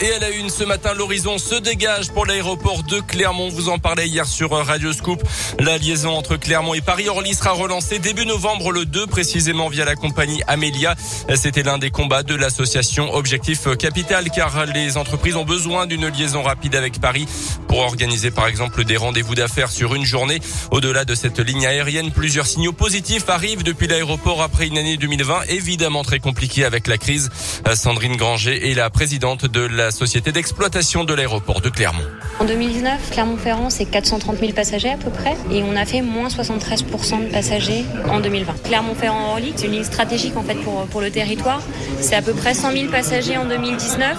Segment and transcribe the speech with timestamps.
[0.00, 3.48] Et à la une ce matin, l'horizon se dégage pour l'aéroport de Clermont.
[3.48, 5.20] Vous en parlez hier sur Radio Scoop.
[5.58, 9.96] La liaison entre Clermont et Paris-Orly sera relancée début novembre le 2, précisément via la
[9.96, 10.94] compagnie Amelia.
[11.34, 16.44] C'était l'un des combats de l'association Objectif Capital, car les entreprises ont besoin d'une liaison
[16.44, 17.26] rapide avec Paris
[17.66, 20.38] pour organiser par exemple des rendez-vous d'affaires sur une journée.
[20.70, 25.42] Au-delà de cette ligne aérienne, plusieurs signaux positifs arrivent depuis l'aéroport après une année 2020
[25.48, 27.30] évidemment très compliquée avec la crise.
[27.74, 32.04] Sandrine Granger est la présidente de la société d'exploitation de l'aéroport de Clermont.
[32.40, 36.28] En 2019, Clermont-Ferrand, c'est 430 000 passagers à peu près, et on a fait moins
[36.28, 38.62] 73% de passagers en 2020.
[38.64, 41.62] Clermont-Ferrand-Orly, c'est une ligne stratégique en fait pour, le territoire.
[42.00, 44.16] C'est à peu près 100 000 passagers en 2019.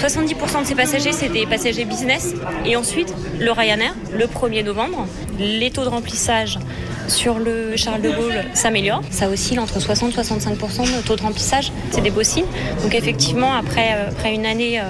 [0.00, 2.34] 70% de ces passagers, c'est des passagers business.
[2.64, 5.06] Et ensuite, le Ryanair, le 1er novembre.
[5.38, 6.58] Les taux de remplissage
[7.08, 9.02] sur le Charles de Gaulle s'améliorent.
[9.10, 11.72] Ça oscille entre 60 et 65% de taux de remplissage.
[11.90, 12.46] C'est des beaux signes.
[12.82, 14.84] Donc effectivement, après, euh, une année euh,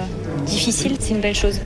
[0.45, 1.59] difficile, c'est une belle chose.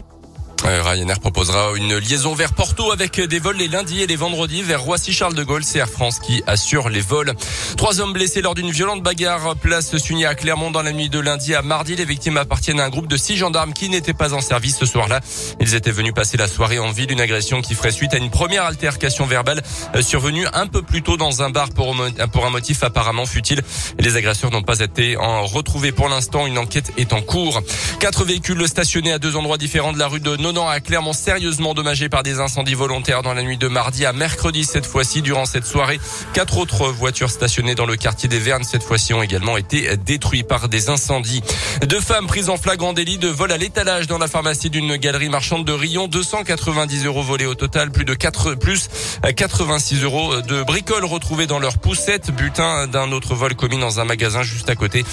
[0.65, 4.81] Ryanair proposera une liaison vers Porto avec des vols les lundis et les vendredis vers
[4.81, 5.63] Roissy-Charles de Gaulle.
[5.63, 7.33] C'est France qui assure les vols.
[7.75, 11.19] Trois hommes blessés lors d'une violente bagarre place Suny à Clermont dans la nuit de
[11.19, 11.95] lundi à mardi.
[11.95, 14.85] Les victimes appartiennent à un groupe de six gendarmes qui n'étaient pas en service ce
[14.85, 15.19] soir-là.
[15.59, 17.11] Ils étaient venus passer la soirée en ville.
[17.11, 19.61] Une agression qui ferait suite à une première altercation verbale
[20.01, 23.61] survenue un peu plus tôt dans un bar pour, un motif apparemment futile.
[23.99, 26.47] Les agresseurs n'ont pas été en retrouvés pour l'instant.
[26.47, 27.61] Une enquête est en cours.
[27.99, 31.71] Quatre véhicules stationnés à deux endroits différents de la rue de Nonan à Clermont sérieusement
[31.71, 35.23] endommagé par des incendies volontaires dans la nuit de mardi à mercredi cette fois-ci.
[35.23, 35.99] Durant cette soirée,
[36.33, 40.47] quatre autres voitures stationnées dans le quartier des Vernes cette fois-ci ont également été détruites
[40.47, 41.41] par des incendies.
[41.87, 45.29] Deux femmes prises en flagrant délit de vol à l'étalage dans la pharmacie d'une galerie
[45.29, 46.07] marchande de Rion.
[46.07, 48.89] 290 euros volés au total, plus de 4, plus
[49.35, 52.29] 86 euros de bricoles retrouvées dans leur poussette.
[52.31, 55.03] Butin d'un autre vol commis dans un magasin juste à côté.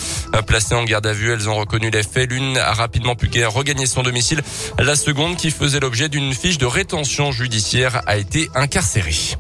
[0.47, 2.31] Placées en garde à vue, elles ont reconnu les faits.
[2.31, 4.43] L'une a rapidement pu regagner son domicile.
[4.79, 9.37] La seconde, qui faisait l'objet d'une fiche de rétention judiciaire, a été incarcérée.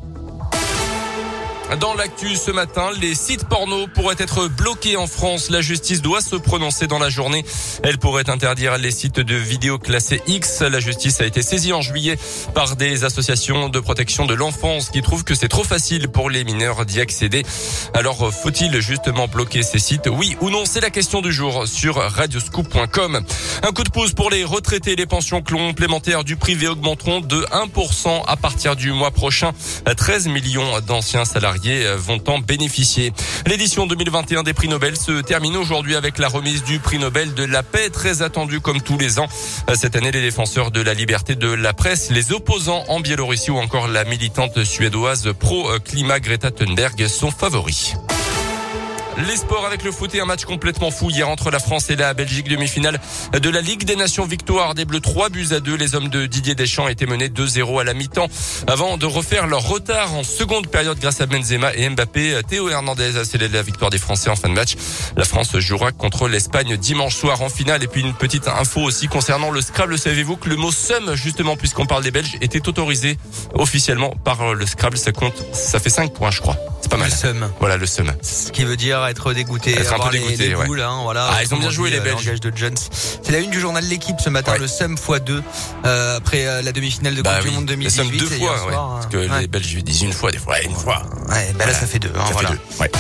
[1.79, 5.51] Dans l'actu ce matin, les sites porno pourraient être bloqués en France.
[5.51, 7.45] La justice doit se prononcer dans la journée.
[7.85, 10.63] Elle pourrait interdire les sites de vidéos classés X.
[10.63, 12.19] La justice a été saisie en juillet
[12.55, 16.43] par des associations de protection de l'enfance qui trouvent que c'est trop facile pour les
[16.43, 17.45] mineurs d'y accéder.
[17.95, 20.09] Alors, faut-il justement bloquer ces sites?
[20.11, 20.65] Oui ou non?
[20.65, 23.21] C'est la question du jour sur radioscoop.com.
[23.63, 24.97] Un coup de pouce pour les retraités.
[24.97, 29.53] Les pensions complémentaires du privé augmenteront de 1% à partir du mois prochain.
[29.97, 31.60] 13 millions d'anciens salariés
[31.97, 33.13] vont en bénéficier.
[33.47, 37.45] L'édition 2021 des prix Nobel se termine aujourd'hui avec la remise du prix Nobel de
[37.45, 39.27] la paix, très attendu comme tous les ans.
[39.75, 43.59] Cette année, les défenseurs de la liberté de la presse, les opposants en Biélorussie ou
[43.59, 47.95] encore la militante suédoise pro-climat Greta Thunberg sont favoris.
[49.19, 51.97] Les sports avec le foot et un match complètement fou hier entre la France et
[51.97, 53.01] la Belgique demi-finale
[53.33, 55.77] de la Ligue des Nations victoire des Bleus 3 buts à 2.
[55.77, 58.29] Les hommes de Didier Deschamps étaient menés 2-0 à la mi-temps
[58.67, 62.41] avant de refaire leur retard en seconde période grâce à Benzema et Mbappé.
[62.49, 64.75] Théo Hernandez a scellé la victoire des Français en fin de match.
[65.17, 69.09] La France jouera contre l'Espagne dimanche soir en finale et puis une petite info aussi
[69.09, 69.99] concernant le Scrabble.
[69.99, 73.19] Savez-vous que le mot somme justement puisqu'on parle des Belges était autorisé
[73.55, 74.97] officiellement par le Scrabble.
[74.97, 76.57] Ça compte, ça fait 5 points je crois.
[76.81, 77.11] C'est pas mal.
[77.11, 77.51] Le seum.
[77.61, 78.11] Voilà le seum.
[78.23, 79.73] Ce qui veut dire être dégoûté.
[79.79, 80.67] Être un peu les, dégoûté, les ouais.
[80.67, 81.29] boules, hein, voilà.
[81.33, 82.25] Ah, ils ont bien joué, les Belges.
[82.25, 82.77] Langage de Jones.
[82.91, 84.59] C'est la une du journal L'équipe ce matin, Ouais.
[84.59, 85.43] le SEM x2,
[85.85, 88.19] euh, après euh, la demi-finale de Bah Coupe oui, du Monde le somme 2018.
[88.19, 88.73] deux fois, hier ouais.
[88.73, 89.09] soir, Parce hein.
[89.13, 89.41] que Ouais.
[89.43, 91.03] les Belges disent une fois, des fois une fois.
[91.29, 92.13] Ouais, bah là ça fait deux.
[92.17, 92.59] hein, Ça fait deux.
[92.81, 92.91] Ouais.